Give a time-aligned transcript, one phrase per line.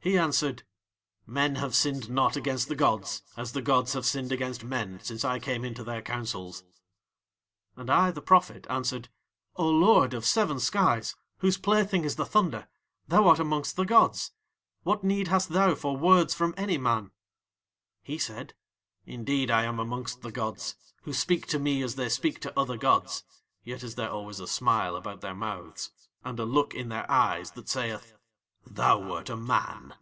[0.00, 0.62] "He answered:
[1.26, 5.22] 'Men have sinned not against the gods as the gods have sinned against men since
[5.22, 6.64] I came into Their councils.'
[7.76, 9.10] "And I, the prophet, answered:
[9.56, 12.68] 'O Lord of seven skies, whose plaything is the thunder,
[13.06, 14.30] thou art amongst the gods,
[14.82, 17.10] what need hast thou for words from any man?'
[18.02, 18.54] "He said:
[19.04, 22.78] 'Indeed I am amongst the gods, who speak to me as they speak to other
[22.78, 23.24] gods,
[23.62, 25.90] yet is there always a smile about Their mouths,
[26.24, 28.14] and a look in Their eyes that saith:
[28.70, 29.94] "Thou wert a man."'